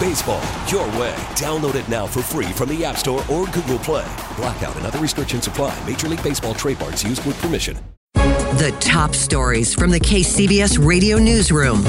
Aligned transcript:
Baseball, 0.00 0.40
your 0.66 0.86
way. 0.98 1.14
Download 1.36 1.74
it 1.74 1.86
now 1.86 2.06
for 2.06 2.22
free 2.22 2.46
from 2.52 2.70
the 2.70 2.82
App 2.86 2.96
Store 2.96 3.22
or 3.30 3.44
Google 3.48 3.78
Play. 3.78 4.10
Blackout 4.34 4.74
and 4.76 4.86
other 4.86 4.98
restrictions 4.98 5.46
apply. 5.46 5.78
Major 5.86 6.08
League 6.08 6.22
Baseball 6.22 6.54
trademarks 6.54 7.04
used 7.04 7.22
with 7.26 7.38
permission. 7.42 7.78
The 8.14 8.74
top 8.80 9.14
stories 9.14 9.74
from 9.74 9.90
the 9.90 10.00
KCBS 10.00 10.84
radio 10.84 11.18
newsroom. 11.18 11.82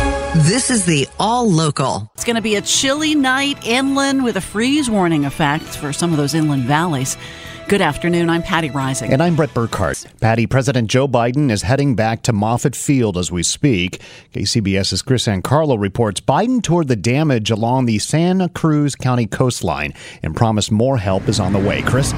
This 0.46 0.70
is 0.70 0.86
the 0.86 1.08
All 1.20 1.50
Local. 1.50 2.12
It's 2.16 2.26
going 2.26 2.36
to 2.36 2.42
be 2.42 2.56
a 2.56 2.62
chilly 2.62 3.16
night 3.16 3.66
inland 3.66 4.26
with 4.26 4.36
a 4.36 4.42
freeze 4.42 4.90
warning 4.90 5.26
effect 5.26 5.64
for 5.64 5.94
some 5.94 6.12
of 6.12 6.18
those 6.18 6.34
inland 6.34 6.66
valleys. 6.66 7.18
Good 7.72 7.82
afternoon. 7.82 8.30
I'm 8.30 8.44
Patti 8.44 8.70
Reising. 8.70 9.12
And 9.12 9.24
I'm 9.24 9.38
Bret 9.38 9.52
Burkhart. 9.52 10.06
Patty, 10.20 10.46
President 10.46 10.90
Joe 10.90 11.08
Biden 11.08 11.50
is 11.50 11.62
heading 11.62 11.96
back 11.96 12.22
to 12.24 12.34
Moffett 12.34 12.76
Field 12.76 13.18
as 13.18 13.32
we 13.32 13.44
speak. 13.44 14.02
KCBS's 14.34 15.02
Chris 15.02 15.26
Ancarlo 15.26 15.80
reports 15.80 16.20
Biden 16.20 16.62
toured 16.62 16.90
the 16.90 16.98
damage 16.98 17.50
along 17.50 17.86
the 17.86 17.98
Santa 17.98 18.50
Cruz 18.50 18.94
County 18.94 19.26
coastline 19.26 19.94
and 20.22 20.36
promised 20.36 20.70
more 20.70 20.98
help 20.98 21.30
is 21.30 21.40
on 21.40 21.54
the 21.54 21.60
way. 21.60 21.82
Chris? 21.84 22.12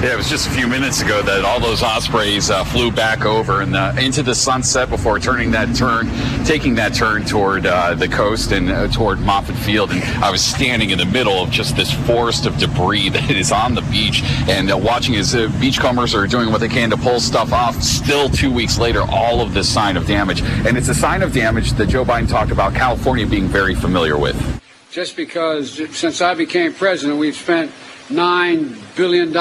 Yeah, 0.00 0.14
it 0.14 0.16
was 0.16 0.28
just 0.28 0.48
a 0.48 0.50
few 0.50 0.66
minutes 0.66 1.00
ago 1.00 1.22
that 1.22 1.44
all 1.44 1.60
those 1.60 1.80
ospreys 1.82 2.50
uh, 2.50 2.64
flew 2.64 2.90
back 2.90 3.24
over 3.24 3.60
and 3.60 3.76
uh, 3.76 3.94
into 4.00 4.24
the 4.24 4.34
sunset 4.34 4.90
before 4.90 5.20
turning 5.20 5.52
that 5.52 5.76
turn, 5.76 6.10
taking 6.44 6.74
that 6.74 6.92
turn 6.92 7.24
toward 7.24 7.66
uh, 7.66 7.94
the 7.94 8.08
coast 8.08 8.50
and 8.50 8.68
uh, 8.68 8.88
toward 8.88 9.18
Moffett 9.18 9.56
Field. 9.64 9.92
And 9.92 10.02
I 10.24 10.30
was 10.30 10.44
standing 10.44 10.90
in 10.90 10.98
the 10.98 11.06
middle 11.06 11.34
of 11.34 11.50
just 11.50 11.76
this 11.76 11.92
forest 12.04 12.46
of 12.46 12.58
debris 12.58 13.10
that 13.10 13.30
is 13.30 13.52
on 13.52 13.76
the 13.76 13.82
beach 13.82 14.22
and 14.48 14.72
uh, 14.72 14.76
watching 14.76 15.14
as 15.14 15.34
beachcombers 15.60 16.16
are 16.16 16.26
doing 16.26 16.50
what 16.50 16.60
they 16.60 16.68
can 16.68 16.90
to 16.90 16.96
pull 16.96 17.20
stuff 17.20 17.52
off. 17.52 17.80
Still, 17.80 18.28
two 18.28 18.52
weeks 18.52 18.78
later, 18.78 19.02
all 19.02 19.40
of 19.40 19.54
this 19.54 19.72
sign 19.72 19.96
of 19.96 20.06
damage. 20.08 20.42
And 20.42 20.76
it's 20.76 20.88
a 20.88 20.94
sign 20.94 21.22
of 21.22 21.32
damage 21.32 21.74
that 21.74 21.88
Joe 21.88 22.04
Biden 22.04 22.28
talked 22.28 22.50
about 22.50 22.74
California 22.74 23.24
being 23.24 23.46
very 23.46 23.76
familiar 23.76 24.18
with. 24.18 24.60
Just 24.90 25.16
because 25.16 25.80
since 25.96 26.20
I 26.20 26.34
became 26.34 26.74
president, 26.74 27.18
we've 27.18 27.36
spent 27.36 27.70
$9 28.12 28.96
billion 28.96 29.36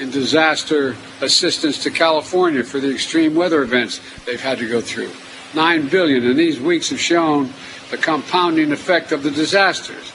in 0.00 0.10
disaster 0.10 0.96
assistance 1.20 1.82
to 1.82 1.90
California 1.90 2.64
for 2.64 2.80
the 2.80 2.92
extreme 2.92 3.34
weather 3.34 3.62
events 3.62 4.00
they've 4.24 4.40
had 4.40 4.58
to 4.58 4.68
go 4.68 4.80
through. 4.80 5.10
Nine 5.54 5.88
billion, 5.88 6.24
and 6.26 6.38
these 6.38 6.60
weeks 6.60 6.90
have 6.90 7.00
shown 7.00 7.52
the 7.90 7.98
compounding 7.98 8.72
effect 8.72 9.12
of 9.12 9.22
the 9.22 9.30
disasters. 9.30 10.12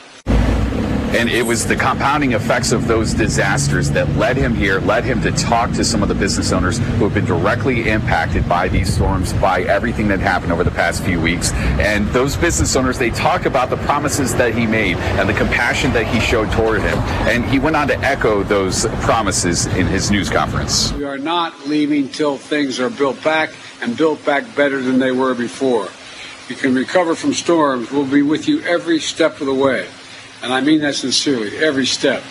And 1.16 1.30
it 1.30 1.44
was 1.44 1.66
the 1.66 1.78
compounding 1.78 2.34
effects 2.34 2.74
of 2.74 2.88
those 2.88 3.14
disasters 3.14 3.90
that 3.92 4.06
led 4.18 4.36
him 4.36 4.54
here, 4.54 4.82
led 4.82 5.06
him 5.06 5.22
to 5.22 5.32
talk 5.32 5.72
to 5.72 5.86
some 5.86 6.04
of 6.04 6.10
the 6.10 6.14
business 6.14 6.52
owners 6.52 6.78
who 6.78 7.06
have 7.06 7.14
been 7.14 7.24
directly 7.24 7.88
impacted 7.88 8.50
by 8.50 8.68
these 8.68 8.94
storms, 8.94 9.32
by 9.32 9.62
everything 9.62 10.10
that 10.10 10.20
happened 10.20 10.52
over 10.52 10.66
the 10.66 10.72
past 10.72 11.06
few 11.06 11.22
weeks. 11.22 11.54
And 11.80 12.06
those 12.10 12.36
business 12.36 12.76
owners, 12.76 13.00
they 13.00 13.12
talk 13.12 13.46
about 13.46 13.70
the 13.70 13.78
promises 13.78 14.36
that 14.36 14.54
he 14.54 14.68
made 14.68 14.98
and 14.98 15.30
the 15.30 15.34
compassion 15.34 15.94
that 15.94 16.06
he 16.06 16.20
showed 16.20 16.52
toward 16.52 16.82
him. 16.82 16.98
And 17.30 17.46
he 17.46 17.60
went 17.60 17.78
on 17.78 17.88
to 17.88 17.98
echo 18.00 18.44
those 18.44 18.86
promises 19.00 19.68
in 19.68 19.88
his 19.88 20.12
news 20.12 20.30
conference. 20.30 20.92
We 20.92 21.06
are 21.06 21.18
not 21.18 21.66
leaving 21.66 22.10
till 22.10 22.38
things 22.38 22.78
are 22.82 22.90
built 22.90 23.24
back 23.24 23.52
and 23.82 23.96
built 23.96 24.24
back 24.26 24.54
better 24.54 24.82
than 24.82 25.00
they 25.00 25.14
were 25.14 25.34
before. 25.34 25.88
You 26.50 26.58
can 26.58 26.76
recover 26.76 27.16
from 27.16 27.34
storms. 27.34 27.90
We'll 27.90 28.06
be 28.06 28.22
with 28.22 28.50
you 28.50 28.60
every 28.64 29.00
step 29.00 29.40
of 29.40 29.48
the 29.48 29.54
way. 29.54 29.88
And 30.46 30.54
I 30.54 30.62
mean 30.62 30.80
that 30.82 30.94
sincerely, 30.94 31.58
every 31.58 31.88
step. 31.88 32.22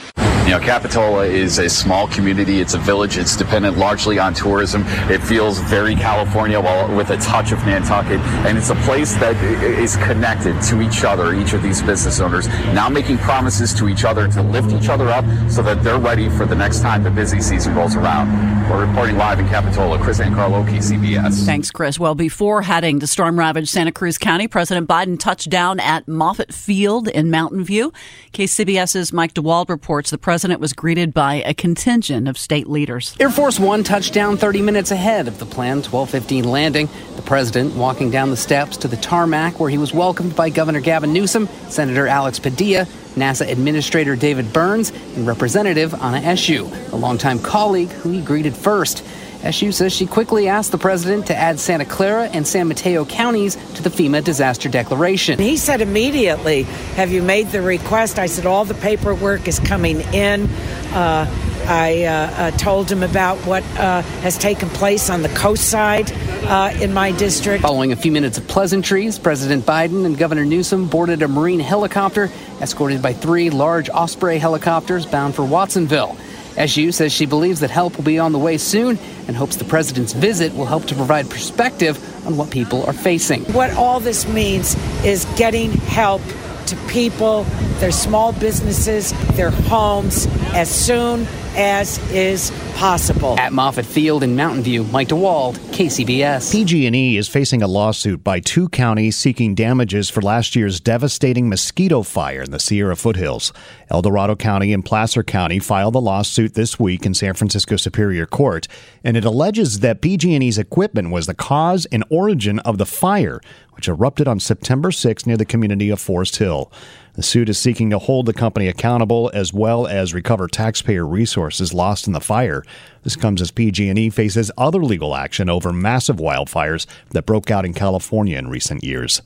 You 0.44 0.50
know, 0.50 0.60
Capitola 0.60 1.24
is 1.24 1.58
a 1.58 1.70
small 1.70 2.06
community. 2.06 2.60
It's 2.60 2.74
a 2.74 2.78
village. 2.78 3.16
It's 3.16 3.34
dependent 3.34 3.78
largely 3.78 4.18
on 4.18 4.34
tourism. 4.34 4.84
It 5.10 5.22
feels 5.22 5.58
very 5.58 5.94
California 5.94 6.60
while 6.60 6.94
with 6.94 7.08
a 7.08 7.16
touch 7.16 7.50
of 7.52 7.64
Nantucket. 7.64 8.20
And 8.44 8.58
it's 8.58 8.68
a 8.68 8.74
place 8.74 9.14
that 9.14 9.42
is 9.42 9.96
connected 9.96 10.60
to 10.64 10.82
each 10.82 11.02
other, 11.02 11.32
each 11.32 11.54
of 11.54 11.62
these 11.62 11.80
business 11.80 12.20
owners, 12.20 12.46
now 12.74 12.90
making 12.90 13.16
promises 13.18 13.72
to 13.72 13.88
each 13.88 14.04
other 14.04 14.28
to 14.28 14.42
lift 14.42 14.70
each 14.72 14.90
other 14.90 15.08
up 15.08 15.24
so 15.50 15.62
that 15.62 15.82
they're 15.82 15.98
ready 15.98 16.28
for 16.28 16.44
the 16.44 16.54
next 16.54 16.80
time 16.80 17.02
the 17.02 17.10
busy 17.10 17.40
season 17.40 17.74
rolls 17.74 17.96
around. 17.96 18.28
We're 18.68 18.84
reporting 18.84 19.16
live 19.16 19.38
in 19.38 19.48
Capitola. 19.48 19.98
Chris 19.98 20.20
Ancarlo, 20.20 20.68
KCBS. 20.68 21.46
Thanks, 21.46 21.70
Chris. 21.70 21.98
Well, 21.98 22.14
before 22.14 22.60
heading 22.60 23.00
to 23.00 23.06
storm 23.06 23.38
ravaged 23.38 23.68
Santa 23.68 23.92
Cruz 23.92 24.18
County, 24.18 24.46
President 24.46 24.86
Biden 24.88 25.18
touched 25.18 25.48
down 25.48 25.80
at 25.80 26.04
Moffett 26.06 26.52
Field 26.52 27.08
in 27.08 27.30
Mountain 27.30 27.64
View. 27.64 27.94
KCBS's 28.34 29.10
Mike 29.10 29.32
DeWald 29.32 29.70
reports 29.70 30.10
the 30.10 30.18
president 30.18 30.33
was 30.34 30.72
greeted 30.72 31.14
by 31.14 31.36
a 31.46 31.54
contingent 31.54 32.26
of 32.26 32.36
state 32.36 32.66
leaders. 32.66 33.14
Air 33.20 33.30
Force 33.30 33.60
One 33.60 33.84
touched 33.84 34.12
down 34.12 34.36
30 34.36 34.62
minutes 34.62 34.90
ahead 34.90 35.28
of 35.28 35.38
the 35.38 35.46
planned 35.46 35.86
1215 35.86 36.44
landing. 36.44 36.88
The 37.14 37.22
president 37.22 37.76
walking 37.76 38.10
down 38.10 38.30
the 38.30 38.36
steps 38.36 38.76
to 38.78 38.88
the 38.88 38.96
tarmac 38.96 39.60
where 39.60 39.70
he 39.70 39.78
was 39.78 39.94
welcomed 39.94 40.34
by 40.34 40.50
Governor 40.50 40.80
Gavin 40.80 41.12
Newsom, 41.12 41.46
Senator 41.68 42.08
Alex 42.08 42.40
Padilla, 42.40 42.86
NASA 43.14 43.48
Administrator 43.48 44.16
David 44.16 44.52
Burns, 44.52 44.90
and 44.90 45.24
Representative 45.26 45.94
Anna 45.94 46.20
Eshoo, 46.20 46.92
a 46.92 46.96
longtime 46.96 47.38
colleague 47.38 47.90
who 47.90 48.10
he 48.10 48.20
greeted 48.20 48.56
first. 48.56 49.04
Eshoo 49.44 49.74
says 49.74 49.92
she 49.92 50.06
quickly 50.06 50.48
asked 50.48 50.72
the 50.72 50.78
president 50.78 51.26
to 51.26 51.36
add 51.36 51.60
Santa 51.60 51.84
Clara 51.84 52.28
and 52.28 52.46
San 52.46 52.66
Mateo 52.66 53.04
counties 53.04 53.56
to 53.74 53.82
the 53.82 53.90
FEMA 53.90 54.24
disaster 54.24 54.70
declaration. 54.70 55.38
He 55.38 55.58
said 55.58 55.82
immediately, 55.82 56.62
Have 56.96 57.12
you 57.12 57.22
made 57.22 57.48
the 57.48 57.60
request? 57.60 58.18
I 58.18 58.24
said, 58.24 58.46
All 58.46 58.64
the 58.64 58.74
paperwork 58.74 59.46
is 59.46 59.58
coming 59.58 60.00
in. 60.14 60.48
Uh, 60.94 61.26
I 61.66 62.04
uh, 62.04 62.10
uh, 62.10 62.50
told 62.52 62.90
him 62.90 63.02
about 63.02 63.36
what 63.46 63.62
uh, 63.78 64.00
has 64.22 64.38
taken 64.38 64.68
place 64.70 65.10
on 65.10 65.22
the 65.22 65.28
coast 65.30 65.68
side 65.68 66.10
uh, 66.44 66.74
in 66.80 66.94
my 66.94 67.12
district. 67.12 67.62
Following 67.62 67.92
a 67.92 67.96
few 67.96 68.12
minutes 68.12 68.38
of 68.38 68.46
pleasantries, 68.48 69.18
President 69.18 69.64
Biden 69.64 70.06
and 70.06 70.16
Governor 70.16 70.44
Newsom 70.44 70.88
boarded 70.88 71.22
a 71.22 71.28
Marine 71.28 71.60
helicopter 71.60 72.30
escorted 72.60 73.02
by 73.02 73.12
three 73.12 73.50
large 73.50 73.90
Osprey 73.90 74.38
helicopters 74.38 75.04
bound 75.04 75.34
for 75.34 75.44
Watsonville. 75.44 76.16
Eshoo 76.56 76.94
says 76.94 77.12
she 77.12 77.26
believes 77.26 77.60
that 77.60 77.70
help 77.70 77.96
will 77.96 78.04
be 78.04 78.18
on 78.18 78.32
the 78.32 78.38
way 78.38 78.58
soon 78.58 78.98
and 79.26 79.36
hopes 79.36 79.56
the 79.56 79.64
president's 79.64 80.12
visit 80.12 80.54
will 80.54 80.66
help 80.66 80.84
to 80.86 80.94
provide 80.94 81.28
perspective 81.28 81.98
on 82.26 82.36
what 82.36 82.50
people 82.50 82.84
are 82.84 82.92
facing. 82.92 83.42
What 83.52 83.72
all 83.74 84.00
this 84.00 84.26
means 84.28 84.76
is 85.04 85.24
getting 85.36 85.72
help 85.72 86.22
to 86.66 86.76
people, 86.88 87.44
their 87.78 87.92
small 87.92 88.32
businesses, 88.32 89.12
their 89.36 89.50
homes 89.50 90.26
as 90.54 90.70
soon 90.70 91.26
as 91.56 91.98
is 92.10 92.50
possible. 92.74 93.38
At 93.38 93.52
Moffett 93.52 93.86
Field 93.86 94.22
in 94.22 94.36
Mountain 94.36 94.62
View, 94.62 94.84
Mike 94.84 95.08
DeWald, 95.08 95.56
KCBS. 95.70 96.52
PG&E 96.52 97.16
is 97.16 97.28
facing 97.28 97.62
a 97.62 97.66
lawsuit 97.66 98.24
by 98.24 98.40
two 98.40 98.68
counties 98.68 99.16
seeking 99.16 99.54
damages 99.54 100.10
for 100.10 100.20
last 100.20 100.56
year's 100.56 100.80
devastating 100.80 101.48
mosquito 101.48 102.02
fire 102.02 102.42
in 102.42 102.50
the 102.50 102.58
Sierra 102.58 102.96
foothills. 102.96 103.52
El 103.90 104.02
Dorado 104.02 104.34
County 104.34 104.72
and 104.72 104.84
Placer 104.84 105.22
County 105.22 105.58
filed 105.58 105.94
the 105.94 106.00
lawsuit 106.00 106.54
this 106.54 106.78
week 106.78 107.06
in 107.06 107.14
San 107.14 107.34
Francisco 107.34 107.76
Superior 107.76 108.26
Court, 108.26 108.66
and 109.02 109.16
it 109.16 109.24
alleges 109.24 109.80
that 109.80 110.00
PG&E's 110.00 110.58
equipment 110.58 111.10
was 111.10 111.26
the 111.26 111.34
cause 111.34 111.86
and 111.86 112.04
origin 112.10 112.58
of 112.60 112.78
the 112.78 112.86
fire, 112.86 113.40
which 113.72 113.88
erupted 113.88 114.26
on 114.28 114.40
September 114.40 114.90
6 114.90 115.26
near 115.26 115.36
the 115.36 115.44
community 115.44 115.90
of 115.90 116.00
Forest 116.00 116.36
Hill. 116.36 116.70
The 117.14 117.22
suit 117.22 117.48
is 117.48 117.58
seeking 117.58 117.90
to 117.90 118.00
hold 118.00 118.26
the 118.26 118.32
company 118.32 118.66
accountable 118.66 119.30
as 119.32 119.52
well 119.52 119.86
as 119.86 120.12
recover 120.12 120.48
taxpayer 120.48 121.06
resources 121.06 121.72
lost 121.72 122.08
in 122.08 122.12
the 122.12 122.20
fire. 122.20 122.64
This 123.04 123.14
comes 123.14 123.40
as 123.40 123.52
PG&E 123.52 124.10
faces 124.10 124.50
other 124.58 124.82
legal 124.82 125.14
action 125.14 125.48
over 125.48 125.72
massive 125.72 126.16
wildfires 126.16 126.86
that 127.10 127.24
broke 127.24 127.52
out 127.52 127.64
in 127.64 127.72
California 127.72 128.36
in 128.36 128.48
recent 128.48 128.82
years. 128.82 129.22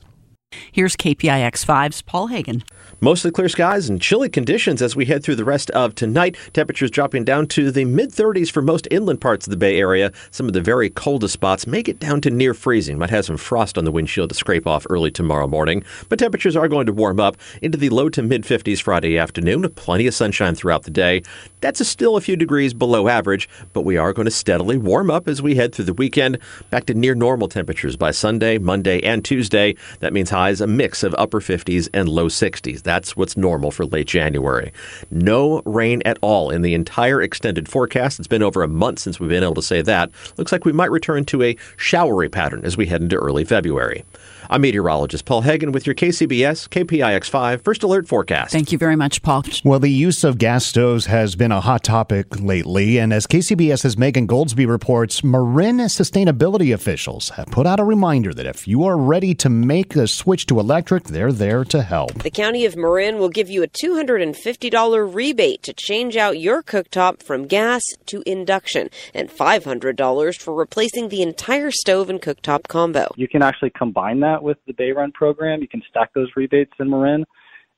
Here's 0.71 0.95
KPIX 0.95 1.65
5's 1.65 2.01
Paul 2.03 2.29
Heggen. 2.29 2.63
Mostly 3.01 3.31
clear 3.31 3.49
skies 3.49 3.89
and 3.89 4.01
chilly 4.01 4.29
conditions 4.29 4.81
as 4.81 4.95
we 4.95 5.05
head 5.05 5.23
through 5.23 5.35
the 5.35 5.45
rest 5.45 5.69
of 5.71 5.95
tonight. 5.95 6.37
Temperatures 6.53 6.89
dropping 6.91 7.23
down 7.23 7.47
to 7.47 7.71
the 7.71 7.85
mid 7.85 8.11
30s 8.11 8.51
for 8.51 8.61
most 8.61 8.87
inland 8.91 9.21
parts 9.21 9.45
of 9.45 9.51
the 9.51 9.57
Bay 9.57 9.79
Area. 9.79 10.11
Some 10.31 10.47
of 10.47 10.53
the 10.53 10.61
very 10.61 10.89
coldest 10.89 11.33
spots 11.33 11.67
may 11.67 11.81
get 11.81 11.99
down 11.99 12.21
to 12.21 12.29
near 12.29 12.53
freezing. 12.53 12.97
Might 12.97 13.09
have 13.09 13.25
some 13.25 13.37
frost 13.37 13.77
on 13.77 13.85
the 13.85 13.91
windshield 13.91 14.29
to 14.29 14.35
scrape 14.35 14.67
off 14.67 14.85
early 14.89 15.11
tomorrow 15.11 15.47
morning. 15.47 15.83
But 16.07 16.19
temperatures 16.19 16.55
are 16.55 16.67
going 16.67 16.85
to 16.85 16.93
warm 16.93 17.19
up 17.19 17.37
into 17.61 17.77
the 17.77 17.89
low 17.89 18.09
to 18.09 18.21
mid 18.21 18.43
50s 18.43 18.81
Friday 18.81 19.17
afternoon. 19.17 19.69
Plenty 19.71 20.07
of 20.07 20.13
sunshine 20.13 20.55
throughout 20.55 20.83
the 20.83 20.91
day. 20.91 21.23
That's 21.61 21.81
a 21.81 21.85
still 21.85 22.15
a 22.15 22.21
few 22.21 22.35
degrees 22.35 22.73
below 22.73 23.07
average, 23.07 23.49
but 23.73 23.81
we 23.81 23.97
are 23.97 24.13
going 24.13 24.25
to 24.25 24.31
steadily 24.31 24.77
warm 24.77 25.11
up 25.11 25.27
as 25.27 25.41
we 25.41 25.55
head 25.55 25.75
through 25.75 25.85
the 25.85 25.93
weekend. 25.93 26.37
Back 26.69 26.85
to 26.85 26.93
near 26.93 27.15
normal 27.15 27.49
temperatures 27.49 27.95
by 27.95 28.11
Sunday, 28.11 28.57
Monday, 28.57 29.01
and 29.03 29.23
Tuesday. 29.23 29.75
That 29.99 30.13
means 30.13 30.29
highs 30.39 30.61
a 30.61 30.67
mix 30.67 31.03
of 31.03 31.13
upper 31.17 31.41
50s 31.41 31.89
and 31.93 32.07
low 32.07 32.27
60s. 32.27 32.81
That's 32.81 33.17
what's 33.17 33.35
normal 33.35 33.71
for 33.71 33.85
late 33.85 34.07
January. 34.07 34.71
No 35.11 35.61
rain 35.65 36.01
at 36.05 36.17
all 36.21 36.49
in 36.49 36.61
the 36.61 36.73
entire 36.73 37.21
extended 37.21 37.67
forecast. 37.67 38.19
It's 38.19 38.27
been 38.27 38.41
over 38.41 38.63
a 38.63 38.67
month 38.69 38.99
since 38.99 39.19
we've 39.19 39.29
been 39.29 39.43
able 39.43 39.55
to 39.55 39.61
say 39.61 39.81
that. 39.81 40.09
Looks 40.37 40.53
like 40.53 40.63
we 40.63 40.71
might 40.71 40.91
return 40.91 41.25
to 41.25 41.43
a 41.43 41.57
showery 41.75 42.29
pattern 42.29 42.61
as 42.63 42.77
we 42.77 42.85
head 42.85 43.01
into 43.01 43.17
early 43.17 43.43
February. 43.43 44.05
I'm 44.51 44.61
meteorologist 44.61 45.25
Paul 45.25 45.43
Heggen 45.43 45.73
with 45.73 45.85
your 45.85 45.93
KCBS 45.93 46.69
KPIX 46.69 47.29
5 47.29 47.61
First 47.61 47.83
Alert 47.83 48.07
Forecast. 48.07 48.51
Thank 48.51 48.71
you 48.71 48.79
very 48.79 48.95
much, 48.95 49.21
Paul. 49.21 49.43
Well, 49.63 49.79
the 49.79 49.91
use 49.91 50.23
of 50.23 50.39
gas 50.39 50.65
stoves 50.65 51.05
has 51.05 51.35
been 51.35 51.51
a 51.51 51.61
hot 51.61 51.83
topic 51.83 52.39
lately, 52.39 52.97
and 52.97 53.13
as 53.13 53.27
KCBS's 53.27 53.95
Megan 53.95 54.25
Goldsby 54.25 54.67
reports, 54.67 55.23
Marin 55.23 55.77
sustainability 55.77 56.73
officials 56.73 57.29
have 57.29 57.45
put 57.47 57.67
out 57.67 57.79
a 57.79 57.83
reminder 57.83 58.33
that 58.33 58.47
if 58.47 58.67
you 58.67 58.85
are 58.85 58.97
ready 58.97 59.35
to 59.35 59.49
make 59.49 59.93
the 59.93 60.07
switch 60.07 60.28
to 60.37 60.59
electric, 60.59 61.05
they're 61.05 61.31
there 61.31 61.63
to 61.65 61.81
help. 61.81 62.13
The 62.21 62.29
County 62.29 62.65
of 62.65 62.75
Marin 62.75 63.17
will 63.17 63.29
give 63.29 63.49
you 63.49 63.63
a 63.63 63.67
$250 63.67 65.13
rebate 65.15 65.63
to 65.63 65.73
change 65.73 66.15
out 66.15 66.39
your 66.39 66.61
cooktop 66.61 67.23
from 67.23 67.47
gas 67.47 67.81
to 68.05 68.21
induction 68.25 68.89
and 69.13 69.29
$500 69.29 70.41
for 70.41 70.53
replacing 70.53 71.09
the 71.09 71.21
entire 71.21 71.71
stove 71.71 72.09
and 72.09 72.21
cooktop 72.21 72.67
combo. 72.67 73.11
You 73.15 73.27
can 73.27 73.41
actually 73.41 73.71
combine 73.71 74.19
that 74.19 74.43
with 74.43 74.57
the 74.67 74.73
BayREN 74.73 75.13
program. 75.13 75.61
You 75.61 75.67
can 75.67 75.81
stack 75.89 76.13
those 76.13 76.29
rebates 76.35 76.73
in 76.79 76.89
Marin. 76.89 77.25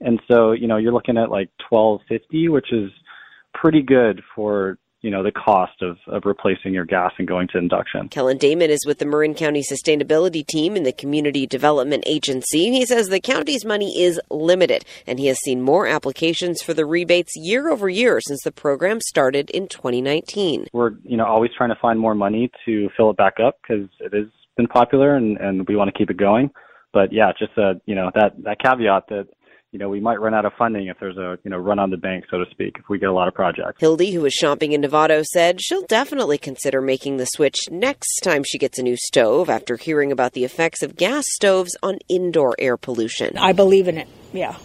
And 0.01 0.19
so, 0.27 0.51
you 0.51 0.68
know, 0.68 0.77
you're 0.77 0.94
looking 0.94 1.18
at 1.18 1.30
like 1.30 1.50
1250, 1.69 2.50
which 2.50 2.74
is 2.74 2.92
pretty 3.53 3.81
good 3.81 4.21
for 4.36 4.77
you 5.01 5.09
know 5.09 5.24
the 5.24 5.31
cost 5.31 5.81
of, 5.81 5.98
of 6.07 6.25
replacing 6.25 6.74
your 6.74 6.86
gas 6.86 7.12
and 7.18 7.27
going 7.27 7.48
to 7.50 7.57
induction. 7.57 8.09
Kellen 8.09 8.38
Damon 8.38 8.69
is 8.69 8.86
with 8.86 9.00
the 9.00 9.06
Marin 9.06 9.33
County 9.33 9.63
Sustainability 9.63 10.45
Team 10.45 10.75
in 10.75 10.83
the 10.83 10.92
Community 10.92 11.48
Development 11.48 12.03
Agency. 12.06 12.71
He 12.71 12.86
says 12.86 13.09
the 13.09 13.19
county's 13.19 13.65
money 13.65 14.01
is 14.01 14.19
limited, 14.30 14.86
and 15.07 15.19
he 15.19 15.27
has 15.27 15.39
seen 15.44 15.62
more 15.62 15.88
applications 15.88 16.62
for 16.62 16.74
the 16.74 16.86
rebates 16.86 17.33
year 17.36 17.69
over 17.69 17.89
year 17.89 18.19
since 18.21 18.44
the 18.44 18.51
program 18.51 19.01
started 19.01 19.50
in 19.50 19.68
2019. 19.68 20.68
We're 20.74 20.92
you 21.03 21.18
know 21.18 21.25
always 21.25 21.51
trying 21.57 21.69
to 21.69 21.80
find 21.81 22.00
more 22.00 22.15
money 22.15 22.51
to 22.65 22.89
fill 22.95 23.09
it 23.09 23.18
back 23.18 23.39
up 23.39 23.57
because 23.62 23.89
it 24.00 24.13
has 24.13 24.27
been 24.57 24.68
popular 24.68 25.15
and, 25.15 25.38
and 25.38 25.68
we 25.68 25.75
want 25.75 25.92
to 25.92 25.98
keep 25.98 26.09
it 26.09 26.18
going. 26.18 26.51
But 26.94 27.13
yeah, 27.13 27.31
just 27.38 27.57
uh, 27.57 27.75
you 27.86 27.95
know 27.95 28.12
that 28.15 28.33
that 28.44 28.59
caveat 28.59 29.07
that 29.09 29.27
you 29.71 29.79
know, 29.79 29.88
we 29.88 30.01
might 30.01 30.19
run 30.19 30.33
out 30.33 30.45
of 30.45 30.53
funding 30.57 30.88
if 30.88 30.97
there's 31.00 31.18
a, 31.18 31.38
you 31.44 31.50
know, 31.50 31.57
run 31.57 31.79
on 31.79 31.89
the 31.89 31.97
bank, 31.97 32.25
so 32.29 32.38
to 32.38 32.45
speak, 32.51 32.75
if 32.77 32.89
we 32.89 33.00
get 33.00 33.09
a 33.09 33.13
lot 33.13 33.27
of 33.27 33.33
projects. 33.33 33.79
Hildy, 33.79 34.12
who 34.12 34.21
was 34.21 34.33
shopping 34.33 34.73
in 34.73 34.81
Novato, 34.81 35.23
said 35.23 35.62
she'll 35.62 35.85
definitely 35.85 36.38
consider 36.38 36.81
making 36.81 37.18
the 37.18 37.25
switch 37.25 37.57
next 37.69 38.19
time 38.19 38.44
she 38.44 38.57
gets 38.57 38.77
a 38.79 38.83
new 38.83 38.97
stove 38.97 39.50
after 39.50 39.77
hearing 39.77 40.12
about 40.12 40.33
the 40.33 40.44
effects 40.44 40.83
of 40.83 40.97
gas 40.97 41.23
stoves 41.27 41.75
on 41.81 42.00
indoor 42.09 42.56
air 42.59 42.75
pollution. 42.75 43.38
I 43.38 43.53
believe 43.53 43.88
in 43.88 43.97
it, 43.97 44.09
yeah. 44.33 44.57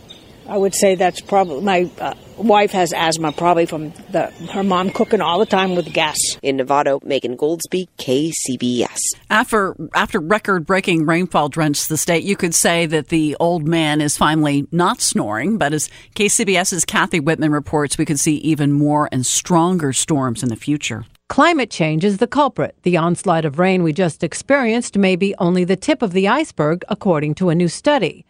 I 0.49 0.57
would 0.57 0.75
say 0.75 0.95
that's 0.95 1.21
probably 1.21 1.63
my 1.63 1.91
uh, 2.01 2.15
wife 2.37 2.71
has 2.73 2.93
asthma 2.93 3.33
probably 3.33 3.67
from 3.67 3.93
the 4.11 4.31
her 4.53 4.63
mom 4.63 4.91
cooking 4.91 5.21
all 5.21 5.39
the 5.39 5.47
time 5.47 5.75
with 5.75 5.93
gas. 5.93 6.17
In 6.43 6.59
Novato, 6.59 7.03
Megan 7.05 7.37
Goldsby, 7.37 7.89
KCBS. 7.99 8.99
After 9.31 9.75
after 9.95 10.21
record-breaking 10.21 11.07
rainfall 11.07 11.49
drenched 11.49 11.89
the 11.89 11.97
state, 11.97 12.25
you 12.25 12.37
could 12.37 12.55
say 12.55 12.87
that 12.87 13.09
the 13.09 13.37
old 13.41 13.67
man 13.67 14.01
is 14.01 14.17
finally 14.17 14.67
not 14.71 15.01
snoring. 15.01 15.59
But 15.59 15.73
as 15.73 15.91
KCBS's 16.15 16.85
Kathy 16.85 17.21
Whitman 17.21 17.53
reports, 17.53 17.99
we 17.99 18.05
could 18.05 18.21
see 18.21 18.37
even 18.37 18.73
more 18.73 19.09
and 19.11 19.27
stronger 19.27 19.93
storms 19.93 20.43
in 20.43 20.49
the 20.49 20.57
future. 20.57 21.05
Climate 21.29 21.71
change 21.71 22.05
is 22.05 22.19
the 22.19 22.29
culprit. 22.29 22.77
The 22.85 22.97
onslaught 22.97 23.45
of 23.45 23.59
rain 23.59 23.83
we 23.83 23.93
just 23.93 24.23
experienced 24.23 24.97
may 24.97 25.17
be 25.17 25.35
only 25.39 25.65
the 25.65 25.75
tip 25.75 26.01
of 26.01 26.13
the 26.13 26.29
iceberg, 26.29 26.85
according 26.89 27.35
to 27.37 27.49
a 27.49 27.55
new 27.55 27.67
study. 27.67 28.25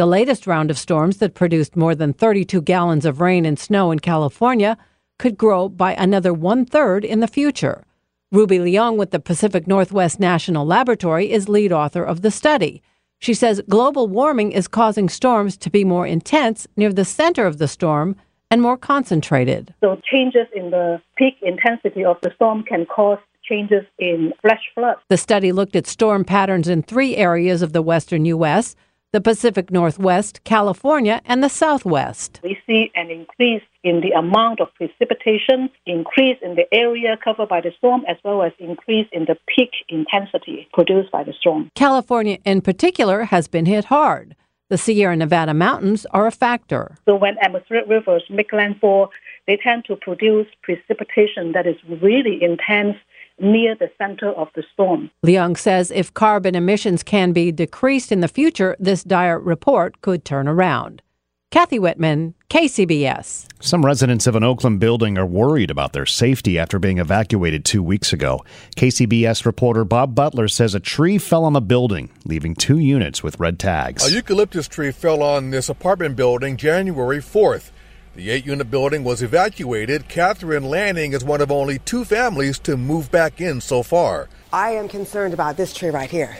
The 0.00 0.06
latest 0.06 0.46
round 0.46 0.70
of 0.70 0.78
storms 0.78 1.18
that 1.18 1.34
produced 1.34 1.76
more 1.76 1.94
than 1.94 2.14
32 2.14 2.62
gallons 2.62 3.04
of 3.04 3.20
rain 3.20 3.44
and 3.44 3.58
snow 3.58 3.90
in 3.90 3.98
California 3.98 4.78
could 5.18 5.36
grow 5.36 5.68
by 5.68 5.92
another 5.92 6.32
one 6.32 6.64
third 6.64 7.04
in 7.04 7.20
the 7.20 7.28
future. 7.28 7.84
Ruby 8.32 8.58
Leung 8.58 8.96
with 8.96 9.10
the 9.10 9.20
Pacific 9.20 9.66
Northwest 9.66 10.18
National 10.18 10.64
Laboratory 10.64 11.30
is 11.30 11.50
lead 11.50 11.70
author 11.70 12.02
of 12.02 12.22
the 12.22 12.30
study. 12.30 12.82
She 13.18 13.34
says 13.34 13.60
global 13.68 14.08
warming 14.08 14.52
is 14.52 14.68
causing 14.68 15.10
storms 15.10 15.58
to 15.58 15.68
be 15.68 15.84
more 15.84 16.06
intense 16.06 16.66
near 16.78 16.94
the 16.94 17.04
center 17.04 17.44
of 17.44 17.58
the 17.58 17.68
storm 17.68 18.16
and 18.50 18.62
more 18.62 18.78
concentrated. 18.78 19.74
So, 19.82 20.00
changes 20.10 20.46
in 20.56 20.70
the 20.70 21.02
peak 21.18 21.34
intensity 21.42 22.06
of 22.06 22.16
the 22.22 22.32
storm 22.36 22.62
can 22.62 22.86
cause 22.86 23.18
changes 23.44 23.84
in 23.98 24.32
flash 24.40 24.64
floods. 24.74 25.00
The 25.10 25.18
study 25.18 25.52
looked 25.52 25.76
at 25.76 25.86
storm 25.86 26.24
patterns 26.24 26.68
in 26.68 26.84
three 26.84 27.16
areas 27.16 27.60
of 27.60 27.74
the 27.74 27.82
western 27.82 28.24
U.S 28.24 28.76
the 29.12 29.20
Pacific 29.20 29.72
Northwest, 29.72 30.44
California, 30.44 31.20
and 31.24 31.42
the 31.42 31.48
Southwest. 31.48 32.40
We 32.44 32.56
see 32.66 32.92
an 32.94 33.10
increase 33.10 33.62
in 33.82 34.00
the 34.02 34.12
amount 34.12 34.60
of 34.60 34.68
precipitation, 34.74 35.68
increase 35.84 36.38
in 36.42 36.54
the 36.54 36.72
area 36.72 37.16
covered 37.22 37.48
by 37.48 37.60
the 37.60 37.72
storm, 37.78 38.04
as 38.06 38.16
well 38.22 38.42
as 38.42 38.52
increase 38.60 39.08
in 39.10 39.24
the 39.24 39.36
peak 39.48 39.70
intensity 39.88 40.68
produced 40.72 41.10
by 41.10 41.24
the 41.24 41.32
storm. 41.32 41.70
California, 41.74 42.38
in 42.44 42.60
particular, 42.60 43.24
has 43.24 43.48
been 43.48 43.66
hit 43.66 43.86
hard. 43.86 44.36
The 44.68 44.78
Sierra 44.78 45.16
Nevada 45.16 45.54
mountains 45.54 46.06
are 46.12 46.28
a 46.28 46.30
factor. 46.30 46.96
So 47.04 47.16
when 47.16 47.36
atmospheric 47.42 47.88
rivers 47.88 48.22
make 48.30 48.52
landfall, 48.52 49.10
they 49.48 49.56
tend 49.56 49.86
to 49.86 49.96
produce 49.96 50.46
precipitation 50.62 51.50
that 51.52 51.66
is 51.66 51.74
really 52.00 52.40
intense 52.40 52.96
near 53.40 53.74
the 53.74 53.90
center 53.98 54.30
of 54.32 54.48
the 54.54 54.62
storm. 54.72 55.10
Leung 55.24 55.56
says 55.56 55.90
if 55.90 56.14
carbon 56.14 56.54
emissions 56.54 57.02
can 57.02 57.32
be 57.32 57.52
decreased 57.52 58.12
in 58.12 58.20
the 58.20 58.28
future, 58.28 58.76
this 58.78 59.02
dire 59.02 59.38
report 59.38 60.00
could 60.00 60.24
turn 60.24 60.46
around. 60.48 61.02
Kathy 61.50 61.80
Whitman, 61.80 62.34
KCBS. 62.48 63.48
Some 63.58 63.84
residents 63.84 64.28
of 64.28 64.36
an 64.36 64.44
Oakland 64.44 64.78
building 64.78 65.18
are 65.18 65.26
worried 65.26 65.68
about 65.68 65.92
their 65.92 66.06
safety 66.06 66.60
after 66.60 66.78
being 66.78 66.98
evacuated 66.98 67.64
two 67.64 67.82
weeks 67.82 68.12
ago. 68.12 68.44
KCBS 68.76 69.44
reporter 69.44 69.84
Bob 69.84 70.14
Butler 70.14 70.46
says 70.46 70.76
a 70.76 70.80
tree 70.80 71.18
fell 71.18 71.44
on 71.44 71.52
the 71.52 71.60
building, 71.60 72.08
leaving 72.24 72.54
two 72.54 72.78
units 72.78 73.24
with 73.24 73.40
red 73.40 73.58
tags. 73.58 74.08
A 74.08 74.14
eucalyptus 74.14 74.68
tree 74.68 74.92
fell 74.92 75.24
on 75.24 75.50
this 75.50 75.68
apartment 75.68 76.14
building 76.14 76.56
January 76.56 77.18
4th. 77.18 77.72
The 78.16 78.30
eight 78.30 78.44
unit 78.44 78.68
building 78.72 79.04
was 79.04 79.22
evacuated. 79.22 80.08
Catherine 80.08 80.64
Lanning 80.64 81.12
is 81.12 81.22
one 81.22 81.40
of 81.40 81.52
only 81.52 81.78
two 81.78 82.04
families 82.04 82.58
to 82.60 82.76
move 82.76 83.08
back 83.12 83.40
in 83.40 83.60
so 83.60 83.84
far. 83.84 84.28
I 84.52 84.70
am 84.72 84.88
concerned 84.88 85.32
about 85.32 85.56
this 85.56 85.72
tree 85.72 85.90
right 85.90 86.10
here. 86.10 86.36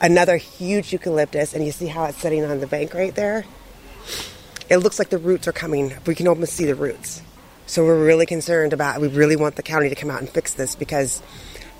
Another 0.00 0.36
huge 0.36 0.92
eucalyptus, 0.92 1.52
and 1.52 1.66
you 1.66 1.72
see 1.72 1.88
how 1.88 2.04
it's 2.04 2.18
sitting 2.18 2.44
on 2.44 2.60
the 2.60 2.66
bank 2.68 2.94
right 2.94 3.12
there? 3.14 3.44
It 4.70 4.76
looks 4.78 5.00
like 5.00 5.10
the 5.10 5.18
roots 5.18 5.48
are 5.48 5.52
coming. 5.52 5.92
We 6.06 6.14
can 6.14 6.28
almost 6.28 6.52
see 6.52 6.64
the 6.64 6.76
roots. 6.76 7.22
So 7.66 7.84
we're 7.84 8.04
really 8.04 8.24
concerned 8.24 8.72
about, 8.72 9.00
we 9.00 9.08
really 9.08 9.36
want 9.36 9.56
the 9.56 9.64
county 9.64 9.88
to 9.88 9.96
come 9.96 10.10
out 10.10 10.20
and 10.20 10.30
fix 10.30 10.54
this 10.54 10.76
because 10.76 11.22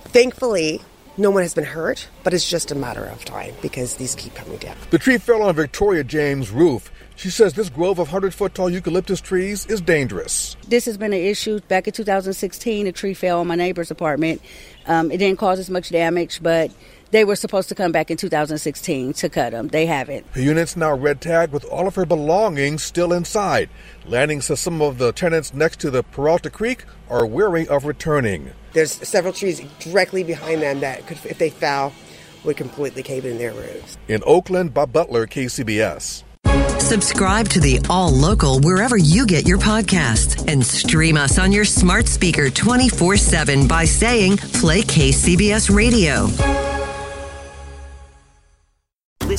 thankfully, 0.07 0.83
no 1.21 1.31
one 1.31 1.43
has 1.43 1.55
been 1.55 1.65
hurt, 1.65 2.09
but 2.25 2.33
it's 2.33 2.49
just 2.49 2.71
a 2.71 2.75
matter 2.75 3.05
of 3.05 3.25
time 3.25 3.55
because 3.61 3.97
these 3.97 4.15
keep 4.15 4.35
coming 4.35 4.57
down. 4.57 4.77
The 4.91 4.99
tree 4.99 5.19
fell 5.19 5.43
on 5.43 5.55
Victoria 5.55 6.03
James' 6.03 6.51
roof. 6.51 6.91
She 7.15 7.29
says 7.29 7.53
this 7.53 7.69
grove 7.69 7.99
of 7.99 8.09
100 8.09 8.33
foot 8.33 8.55
tall 8.55 8.71
eucalyptus 8.71 9.21
trees 9.21 9.67
is 9.67 9.83
dangerous. 9.83 10.57
This 10.67 10.87
has 10.87 10.97
been 10.97 11.13
an 11.13 11.21
issue. 11.21 11.61
Back 11.69 11.87
in 11.87 11.93
2016, 11.93 12.87
a 12.87 12.93
tree 12.93 13.13
fell 13.13 13.41
on 13.41 13.47
my 13.47 13.57
neighbor's 13.57 13.91
apartment. 13.91 14.41
Um, 14.87 15.11
it 15.11 15.19
didn't 15.19 15.39
cause 15.39 15.59
as 15.59 15.69
much 15.69 15.91
damage, 15.91 16.43
but 16.43 16.71
they 17.11 17.25
were 17.25 17.37
supposed 17.37 17.69
to 17.69 17.75
come 17.75 17.93
back 17.93 18.11
in 18.11 18.17
2016 18.17 19.13
to 19.15 19.29
cut 19.29 19.51
them. 19.51 19.69
They 19.69 19.87
haven't. 19.87 20.33
The 20.33 20.43
unit's 20.43 20.77
now 20.77 20.95
red 20.95 21.21
tagged 21.21 21.53
with 21.53 21.65
all 21.65 21.87
of 21.87 21.95
her 21.97 22.07
belongings 22.07 22.83
still 22.83 23.13
inside. 23.13 23.69
Lanning 24.07 24.41
says 24.41 24.61
some 24.61 24.81
of 24.81 24.99
the 24.99 25.13
tenants 25.13 25.53
next 25.53 25.81
to 25.81 25.91
the 25.91 26.03
Peralta 26.03 26.51
Creek 26.51 26.85
are 27.09 27.27
wary 27.27 27.67
of 27.69 27.85
returning. 27.85 28.51
There's 28.73 28.93
several 28.93 29.33
trees 29.33 29.61
directly 29.81 30.23
behind 30.23 30.63
them 30.63 30.81
that 30.81 31.07
could, 31.07 31.19
if 31.25 31.39
they 31.39 31.51
fell, 31.51 31.93
would 32.45 32.57
completely 32.57 33.03
cave 33.03 33.25
in 33.25 33.39
their 33.39 33.53
roofs. 33.53 33.99
In 34.09 34.23
Oakland, 34.25 34.73
Bob 34.73 34.93
Butler, 34.93 35.27
KCBS. 35.27 36.25
Subscribe 36.81 37.49
to 37.51 37.61
the 37.61 37.79
All 37.91 38.11
Local 38.11 38.59
wherever 38.61 38.97
you 38.97 39.27
get 39.27 39.47
your 39.47 39.59
podcasts 39.59 40.51
and 40.51 40.65
stream 40.65 41.17
us 41.17 41.39
on 41.39 41.53
your 41.53 41.65
smart 41.65 42.09
speaker 42.09 42.51
24 42.51 43.17
7 43.17 43.69
by 43.69 43.85
saying 43.85 44.39
Play 44.39 44.83
KCBS 44.83 45.75
Radio. 45.75 46.70